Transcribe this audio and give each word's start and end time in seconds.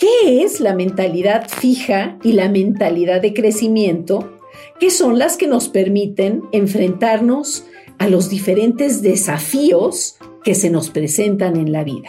qué 0.00 0.42
es 0.42 0.60
la 0.60 0.74
mentalidad 0.74 1.46
fija 1.48 2.18
y 2.24 2.32
la 2.32 2.48
mentalidad 2.48 3.20
de 3.20 3.34
crecimiento, 3.34 4.40
que 4.80 4.90
son 4.90 5.18
las 5.18 5.36
que 5.36 5.46
nos 5.46 5.68
permiten 5.68 6.42
enfrentarnos 6.52 7.66
a 7.98 8.08
los 8.08 8.30
diferentes 8.30 9.02
desafíos 9.02 10.16
que 10.42 10.54
se 10.54 10.70
nos 10.70 10.88
presentan 10.88 11.56
en 11.56 11.70
la 11.70 11.84
vida. 11.84 12.08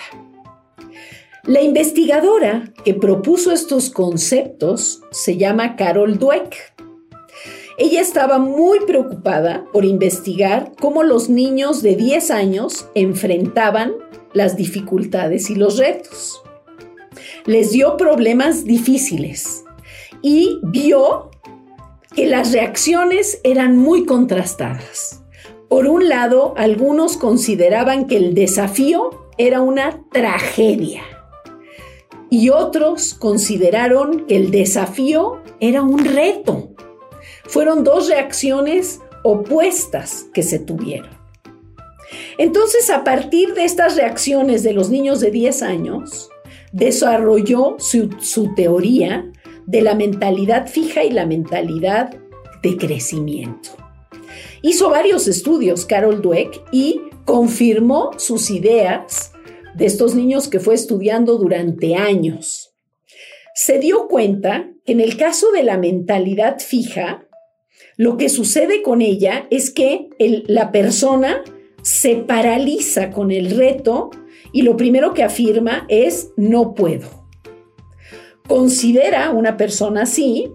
La 1.43 1.61
investigadora 1.61 2.71
que 2.85 2.93
propuso 2.93 3.51
estos 3.51 3.89
conceptos 3.89 5.01
se 5.11 5.35
llama 5.37 5.75
Carol 5.75 6.17
Dweck. 6.17 6.55
Ella 7.77 7.99
estaba 7.99 8.37
muy 8.37 8.79
preocupada 8.85 9.65
por 9.73 9.83
investigar 9.83 10.71
cómo 10.79 11.03
los 11.03 11.29
niños 11.29 11.81
de 11.81 11.95
10 11.97 12.31
años 12.31 12.87
enfrentaban 12.95 13.93
las 14.33 14.55
dificultades 14.55 15.49
y 15.49 15.55
los 15.55 15.77
retos. 15.77 16.41
Les 17.45 17.71
dio 17.71 17.97
problemas 17.97 18.65
difíciles 18.65 19.63
y 20.21 20.59
vio 20.63 21.31
que 22.15 22.25
las 22.25 22.51
reacciones 22.51 23.39
eran 23.43 23.77
muy 23.77 24.05
contrastadas. 24.05 25.23
Por 25.69 25.87
un 25.87 26.09
lado, 26.09 26.53
algunos 26.57 27.17
consideraban 27.17 28.07
que 28.07 28.17
el 28.17 28.33
desafío 28.33 29.29
era 29.37 29.61
una 29.61 30.03
tragedia 30.11 31.03
y 32.29 32.49
otros 32.49 33.13
consideraron 33.13 34.25
que 34.25 34.37
el 34.37 34.51
desafío 34.51 35.41
era 35.59 35.81
un 35.81 36.03
reto. 36.05 36.69
Fueron 37.43 37.83
dos 37.83 38.07
reacciones 38.07 39.01
opuestas 39.23 40.27
que 40.33 40.41
se 40.41 40.57
tuvieron. 40.57 41.09
Entonces, 42.37 42.89
a 42.89 43.03
partir 43.03 43.53
de 43.53 43.65
estas 43.65 43.95
reacciones 43.95 44.63
de 44.63 44.73
los 44.73 44.89
niños 44.89 45.19
de 45.19 45.31
10 45.31 45.61
años, 45.61 46.29
desarrolló 46.71 47.75
su, 47.79 48.09
teoría 48.55 49.31
de 49.65 49.81
la 49.81 49.95
mentalidad 49.95 50.67
fija 50.67 51.03
y 51.03 51.11
la 51.11 51.25
mentalidad 51.25 52.15
de 52.63 52.77
crecimiento. 52.77 53.71
Hizo 54.61 54.89
varios 54.89 55.27
estudios, 55.27 55.85
Carol 55.85 56.21
Dweck, 56.21 56.63
y 56.71 57.01
confirmó 57.25 58.11
sus 58.17 58.51
ideas 58.51 59.33
de 59.75 59.85
estos 59.85 60.15
niños 60.15 60.47
que 60.47 60.59
fue 60.59 60.75
estudiando 60.75 61.37
durante 61.37 61.95
años. 61.95 62.73
Se 63.53 63.79
dio 63.79 64.07
cuenta 64.07 64.69
que 64.85 64.93
en 64.93 65.01
el 65.01 65.17
caso 65.17 65.51
de 65.51 65.63
la 65.63 65.77
mentalidad 65.77 66.59
fija, 66.59 67.27
lo 67.97 68.17
que 68.17 68.29
sucede 68.29 68.81
con 68.81 69.01
ella 69.01 69.47
es 69.49 69.71
que 69.71 70.09
la 70.47 70.71
persona 70.71 71.43
se 71.83 72.15
paraliza 72.15 73.11
con 73.11 73.31
el 73.31 73.51
reto 73.51 74.11
y 74.51 74.63
lo 74.63 74.77
primero 74.77 75.13
que 75.13 75.23
afirma 75.23 75.85
es 75.87 76.31
no 76.35 76.73
puedo. 76.73 77.07
Considera 78.47 79.31
una 79.31 79.57
persona 79.57 80.03
así 80.03 80.51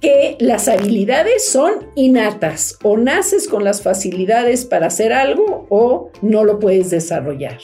que 0.00 0.36
las 0.40 0.68
habilidades 0.68 1.46
son 1.46 1.90
innatas 1.94 2.78
o 2.82 2.96
naces 2.96 3.46
con 3.46 3.64
las 3.64 3.82
facilidades 3.82 4.64
para 4.64 4.86
hacer 4.86 5.12
algo 5.12 5.66
o 5.68 6.10
no 6.22 6.44
lo 6.44 6.58
puedes 6.58 6.90
desarrollar. 6.90 7.58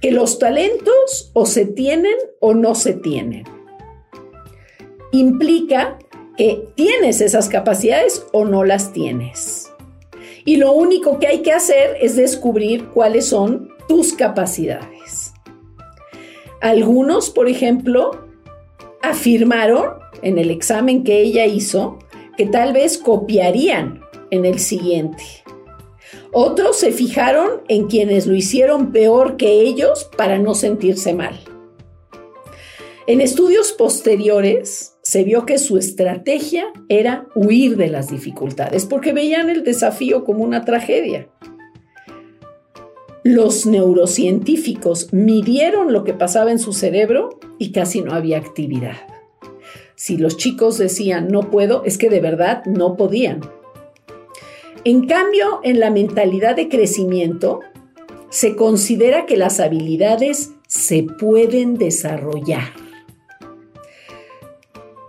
Que 0.00 0.10
los 0.10 0.38
talentos 0.38 1.30
o 1.32 1.46
se 1.46 1.64
tienen 1.64 2.16
o 2.40 2.52
no 2.54 2.74
se 2.74 2.92
tienen. 2.92 3.44
Implica 5.12 5.98
que 6.36 6.68
tienes 6.74 7.20
esas 7.20 7.48
capacidades 7.48 8.26
o 8.32 8.44
no 8.44 8.64
las 8.64 8.92
tienes. 8.92 9.70
Y 10.44 10.56
lo 10.56 10.72
único 10.72 11.18
que 11.18 11.28
hay 11.28 11.42
que 11.42 11.52
hacer 11.52 11.96
es 12.00 12.16
descubrir 12.16 12.88
cuáles 12.88 13.26
son 13.26 13.70
capacidades. 14.12 15.32
Algunos, 16.60 17.30
por 17.30 17.48
ejemplo, 17.48 18.26
afirmaron 19.02 19.90
en 20.22 20.38
el 20.38 20.50
examen 20.50 21.02
que 21.04 21.20
ella 21.20 21.46
hizo 21.46 21.98
que 22.36 22.46
tal 22.46 22.72
vez 22.72 22.98
copiarían 22.98 24.00
en 24.30 24.44
el 24.44 24.58
siguiente. 24.58 25.22
Otros 26.32 26.78
se 26.78 26.92
fijaron 26.92 27.62
en 27.68 27.88
quienes 27.88 28.26
lo 28.26 28.34
hicieron 28.34 28.92
peor 28.92 29.36
que 29.36 29.60
ellos 29.60 30.08
para 30.16 30.38
no 30.38 30.54
sentirse 30.54 31.12
mal. 31.14 31.38
En 33.06 33.20
estudios 33.20 33.72
posteriores, 33.72 34.96
se 35.02 35.24
vio 35.24 35.44
que 35.44 35.58
su 35.58 35.76
estrategia 35.76 36.66
era 36.88 37.26
huir 37.34 37.76
de 37.76 37.88
las 37.88 38.08
dificultades, 38.08 38.86
porque 38.86 39.12
veían 39.12 39.50
el 39.50 39.64
desafío 39.64 40.24
como 40.24 40.44
una 40.44 40.64
tragedia. 40.64 41.28
Los 43.24 43.66
neurocientíficos 43.66 45.12
midieron 45.12 45.92
lo 45.92 46.02
que 46.02 46.12
pasaba 46.12 46.50
en 46.50 46.58
su 46.58 46.72
cerebro 46.72 47.38
y 47.58 47.70
casi 47.70 48.00
no 48.00 48.14
había 48.14 48.38
actividad. 48.38 48.96
Si 49.94 50.16
los 50.16 50.36
chicos 50.36 50.78
decían 50.78 51.28
no 51.28 51.48
puedo, 51.50 51.84
es 51.84 51.98
que 51.98 52.10
de 52.10 52.20
verdad 52.20 52.64
no 52.66 52.96
podían. 52.96 53.40
En 54.84 55.06
cambio, 55.06 55.60
en 55.62 55.78
la 55.78 55.90
mentalidad 55.90 56.56
de 56.56 56.68
crecimiento, 56.68 57.60
se 58.28 58.56
considera 58.56 59.26
que 59.26 59.36
las 59.36 59.60
habilidades 59.60 60.50
se 60.66 61.04
pueden 61.04 61.78
desarrollar. 61.78 62.72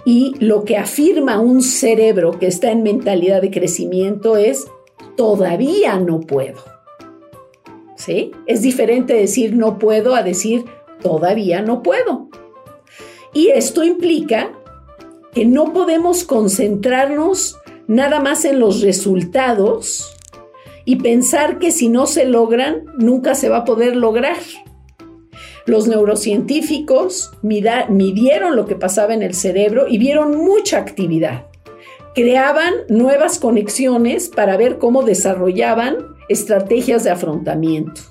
Y 0.06 0.36
lo 0.40 0.66
que 0.66 0.78
afirma 0.78 1.40
un 1.40 1.64
cerebro 1.64 2.38
que 2.38 2.46
está 2.46 2.70
en 2.70 2.84
mentalidad 2.84 3.42
de 3.42 3.50
crecimiento 3.50 4.38
es, 4.38 4.68
todavía 5.16 5.98
no 5.98 6.20
puedo. 6.20 6.73
Es 8.08 8.62
diferente 8.62 9.14
decir 9.14 9.56
no 9.56 9.80
puedo 9.80 10.16
a 10.16 10.24
decir 10.24 10.66
todavía 11.02 11.62
no 11.62 11.84
puedo. 11.84 12.30
Y 13.34 13.50
esto 13.50 13.84
implica 13.84 14.52
que 15.34 15.46
no 15.46 15.74
podemos 15.74 16.24
concentrarnos 16.24 17.58
nada 17.88 18.20
más 18.20 18.46
en 18.46 18.60
los 18.60 18.82
resultados 18.82 20.16
y 20.86 20.98
pensar 20.98 21.60
que 21.60 21.72
si 21.72 21.90
no 21.90 22.06
se 22.06 22.26
logran, 22.26 22.86
nunca 22.98 23.36
se 23.36 23.50
va 23.50 23.58
a 23.58 23.66
poder 23.66 23.96
lograr. 23.96 24.38
Los 25.66 25.88
neurocientíficos 25.88 27.32
midieron 27.42 28.56
lo 28.56 28.66
que 28.66 28.76
pasaba 28.76 29.14
en 29.14 29.24
el 29.24 29.34
cerebro 29.34 29.88
y 29.88 29.98
vieron 29.98 30.38
mucha 30.38 30.78
actividad. 30.78 31.46
Creaban 32.14 32.74
nuevas 32.90 33.40
conexiones 33.40 34.30
para 34.30 34.58
ver 34.58 34.78
cómo 34.78 35.04
desarrollaban 35.04 36.13
estrategias 36.34 37.04
de 37.04 37.12
afrontamiento. 37.12 38.02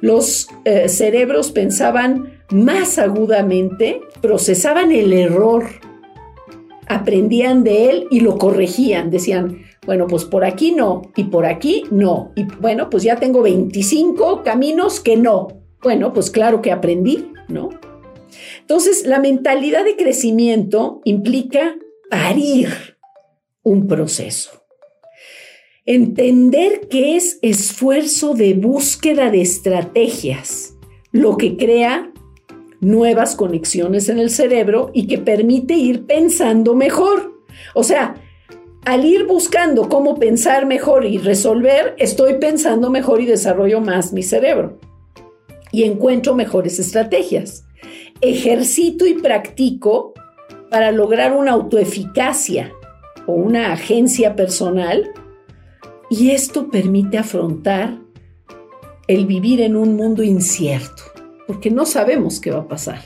Los 0.00 0.48
eh, 0.64 0.88
cerebros 0.88 1.50
pensaban 1.50 2.40
más 2.50 2.98
agudamente, 2.98 4.00
procesaban 4.20 4.92
el 4.92 5.12
error, 5.12 5.64
aprendían 6.86 7.64
de 7.64 7.90
él 7.90 8.06
y 8.10 8.20
lo 8.20 8.38
corregían. 8.38 9.10
Decían, 9.10 9.62
bueno, 9.86 10.06
pues 10.06 10.24
por 10.24 10.44
aquí 10.44 10.72
no 10.72 11.02
y 11.16 11.24
por 11.24 11.46
aquí 11.46 11.84
no. 11.90 12.32
Y 12.36 12.44
bueno, 12.44 12.90
pues 12.90 13.02
ya 13.02 13.16
tengo 13.16 13.42
25 13.42 14.42
caminos 14.42 15.00
que 15.00 15.16
no. 15.16 15.48
Bueno, 15.82 16.12
pues 16.12 16.30
claro 16.30 16.62
que 16.62 16.72
aprendí, 16.72 17.32
¿no? 17.48 17.70
Entonces, 18.60 19.06
la 19.06 19.20
mentalidad 19.20 19.84
de 19.84 19.96
crecimiento 19.96 21.00
implica 21.04 21.76
parir 22.10 22.68
un 23.62 23.86
proceso. 23.86 24.65
Entender 25.86 26.88
que 26.88 27.16
es 27.16 27.38
esfuerzo 27.42 28.34
de 28.34 28.54
búsqueda 28.54 29.30
de 29.30 29.40
estrategias, 29.40 30.76
lo 31.12 31.36
que 31.36 31.56
crea 31.56 32.12
nuevas 32.80 33.36
conexiones 33.36 34.08
en 34.08 34.18
el 34.18 34.30
cerebro 34.30 34.90
y 34.92 35.06
que 35.06 35.18
permite 35.18 35.74
ir 35.74 36.04
pensando 36.04 36.74
mejor. 36.74 37.40
O 37.74 37.84
sea, 37.84 38.16
al 38.84 39.04
ir 39.04 39.26
buscando 39.26 39.88
cómo 39.88 40.16
pensar 40.16 40.66
mejor 40.66 41.04
y 41.04 41.18
resolver, 41.18 41.94
estoy 41.98 42.34
pensando 42.34 42.90
mejor 42.90 43.20
y 43.20 43.26
desarrollo 43.26 43.80
más 43.80 44.12
mi 44.12 44.24
cerebro 44.24 44.80
y 45.70 45.84
encuentro 45.84 46.34
mejores 46.34 46.80
estrategias. 46.80 47.64
Ejercito 48.20 49.06
y 49.06 49.14
practico 49.14 50.14
para 50.68 50.90
lograr 50.90 51.32
una 51.32 51.52
autoeficacia 51.52 52.72
o 53.26 53.34
una 53.34 53.72
agencia 53.72 54.34
personal 54.34 55.12
y 56.10 56.30
esto 56.30 56.68
permite 56.68 57.18
afrontar 57.18 57.98
el 59.08 59.26
vivir 59.26 59.60
en 59.60 59.76
un 59.76 59.96
mundo 59.96 60.22
incierto, 60.22 61.02
porque 61.46 61.70
no 61.70 61.86
sabemos 61.86 62.40
qué 62.40 62.50
va 62.50 62.60
a 62.60 62.68
pasar. 62.68 63.00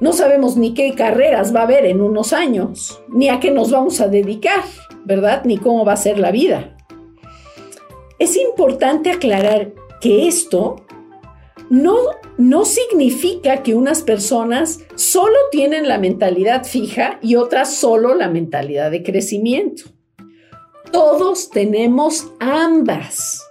no 0.00 0.14
sabemos 0.14 0.56
ni 0.56 0.72
qué 0.72 0.94
carreras 0.94 1.54
va 1.54 1.60
a 1.60 1.64
haber 1.64 1.84
en 1.84 2.00
unos 2.00 2.32
años, 2.32 3.02
ni 3.08 3.28
a 3.28 3.38
qué 3.38 3.50
nos 3.50 3.70
vamos 3.70 4.00
a 4.00 4.08
dedicar, 4.08 4.64
¿verdad? 5.04 5.44
Ni 5.44 5.58
cómo 5.58 5.84
va 5.84 5.92
a 5.92 5.96
ser 5.96 6.18
la 6.18 6.30
vida. 6.30 6.74
Es 8.18 8.34
importante 8.36 9.10
aclarar 9.10 9.72
que 10.00 10.26
esto 10.26 10.86
no, 11.68 11.96
no 12.38 12.64
significa 12.64 13.62
que 13.62 13.74
unas 13.74 14.00
personas 14.00 14.80
solo 14.94 15.36
tienen 15.52 15.86
la 15.86 15.98
mentalidad 15.98 16.64
fija 16.64 17.18
y 17.22 17.36
otras 17.36 17.74
solo 17.74 18.14
la 18.14 18.28
mentalidad 18.28 18.90
de 18.90 19.02
crecimiento. 19.02 19.84
Todos 20.92 21.50
tenemos 21.50 22.32
ambas. 22.40 23.46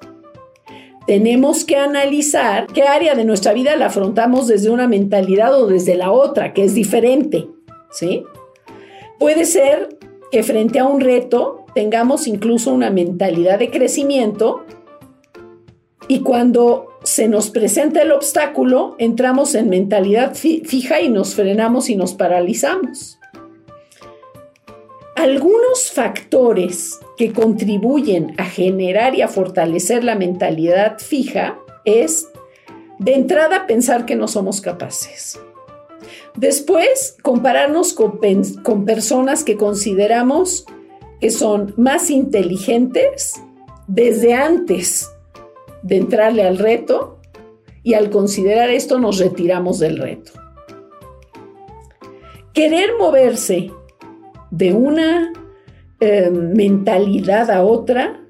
Tenemos 1.08 1.64
que 1.64 1.76
analizar 1.76 2.68
qué 2.68 2.84
área 2.84 3.16
de 3.16 3.26
nuestra 3.26 3.54
vida 3.54 3.76
la 3.76 3.88
afrontamos 3.88 4.48
desde 4.48 4.70
una 4.70 4.88
mentalidad 4.88 5.60
o 5.60 5.68
desde 5.68 5.96
la 5.96 6.12
otra, 6.12 6.54
que 6.54 6.64
es 6.64 6.76
diferente, 6.76 7.48
¿sí? 7.90 8.24
Puede 9.18 9.46
ser 9.46 9.98
que 10.32 10.44
frente 10.44 10.80
a 10.80 10.86
un 10.86 11.02
reto 11.02 11.66
tengamos 11.74 12.28
incluso 12.28 12.74
una 12.74 12.90
mentalidad 12.90 13.58
de 13.58 13.72
crecimiento 13.72 14.66
y 16.08 16.22
cuando 16.22 16.90
se 17.04 17.28
nos 17.28 17.50
presenta 17.50 18.02
el 18.02 18.12
obstáculo, 18.12 18.96
entramos 18.98 19.56
en 19.56 19.70
mentalidad 19.70 20.36
fija 20.36 21.02
y 21.02 21.10
nos 21.10 21.36
frenamos 21.36 21.90
y 21.90 21.96
nos 21.96 22.14
paralizamos. 22.14 23.19
Algunos 25.20 25.92
factores 25.92 26.98
que 27.18 27.34
contribuyen 27.34 28.34
a 28.38 28.46
generar 28.46 29.16
y 29.16 29.22
a 29.22 29.28
fortalecer 29.28 30.06
la 30.06 30.16
mentalidad 30.16 30.98
fija 30.98 31.60
es, 31.84 32.30
de 33.00 33.16
entrada, 33.16 33.68
pensar 33.68 34.06
que 34.06 34.16
no 34.16 34.30
somos 34.30 34.62
capaces. 34.62 35.38
Después, 36.38 37.18
compararnos 37.22 37.94
con, 37.94 38.22
personas 38.86 39.44
que 39.44 39.58
consideramos 39.58 40.66
que 41.20 41.32
son 41.32 41.74
más 41.76 42.10
inteligentes 42.12 43.44
desde 43.88 44.36
antes 44.36 45.12
de 45.84 45.98
entrarle 45.98 46.44
al 46.44 46.58
reto 46.58 47.20
y 47.84 47.96
al 47.96 48.10
considerar 48.10 48.70
esto 48.70 49.00
nos 49.00 49.18
retiramos 49.18 49.80
del 49.80 49.98
reto. 49.98 50.32
Querer 52.54 52.92
moverse 52.98 53.74
de 54.52 54.74
una 54.74 55.32
eh, 56.00 56.32
mentalidad 56.32 57.52
a 57.52 57.64
otra 57.64 58.22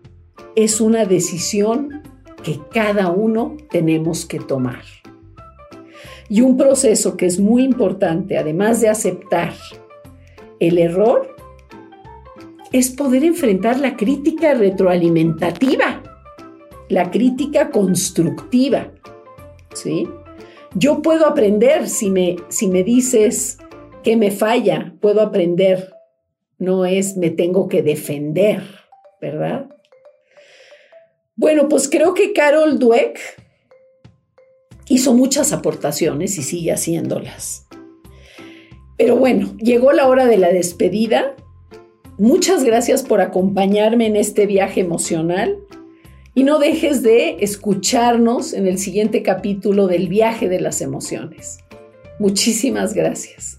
es 0.56 0.81
una 0.81 1.06
decisión 1.06 2.01
que 2.44 2.60
cada 2.74 3.10
uno 3.12 3.57
tenemos 3.69 4.25
que 4.25 4.39
tomar. 4.39 4.83
Y 6.30 6.42
un 6.42 6.57
proceso 6.57 7.18
que 7.18 7.25
es 7.25 7.39
muy 7.39 7.63
importante, 7.63 8.38
además 8.38 8.81
de 8.81 8.89
aceptar 8.89 9.54
el 10.60 10.77
error, 10.77 11.36
es 12.72 12.92
poder 12.92 13.24
enfrentar 13.24 13.80
la 13.80 13.95
crítica 13.95 14.54
retroalimentativa, 14.54 16.04
la 16.88 17.10
crítica 17.10 17.72
constructiva. 17.72 18.92
¿sí? 19.74 20.07
Yo 20.75 21.01
puedo 21.01 21.25
aprender 21.25 21.89
si 21.89 22.12
me, 22.12 22.36
si 22.50 22.68
me 22.68 22.83
dices 22.83 23.57
que 24.04 24.15
me 24.15 24.30
falla, 24.30 24.94
puedo 25.01 25.22
aprender 25.22 25.94
no 26.59 26.85
es 26.85 27.17
me 27.17 27.29
tengo 27.29 27.67
que 27.67 27.81
defender, 27.81 28.61
¿verdad? 29.19 29.69
Bueno, 31.35 31.69
pues 31.69 31.89
creo 31.89 32.13
que 32.13 32.33
Carol 32.33 32.79
Dweck 32.79 33.17
hizo 34.89 35.13
muchas 35.13 35.53
aportaciones 35.53 36.38
y 36.38 36.44
sigue 36.44 36.73
haciéndolas. 36.73 37.65
Pero 38.97 39.15
bueno, 39.15 39.56
llegó 39.57 39.94
la 39.94 40.07
hora 40.09 40.25
de 40.25 40.38
la 40.38 40.50
despedida. 40.50 41.35
Muchas 42.17 42.65
gracias 42.65 43.03
por 43.03 43.21
acompañarme 43.21 44.07
en 44.07 44.17
este 44.17 44.45
viaje 44.45 44.81
emocional 44.81 45.57
y 46.35 46.44
no 46.44 46.59
dejes 46.59 47.01
de 47.01 47.38
escucharnos 47.39 48.51
en 48.51 48.67
el 48.67 48.77
siguiente 48.77 49.23
capítulo 49.23 49.88
del 49.88 50.09
viaje 50.09 50.50
de 50.50 50.59
las 50.59 50.81
emociones. 50.81 51.59
Muchísimas 52.19 52.94
gracias. 52.94 53.58